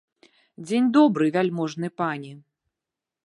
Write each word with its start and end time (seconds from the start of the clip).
Дзень 0.67 0.87
добры, 0.97 1.25
вяльможны 1.37 1.87
пане! 2.03 2.31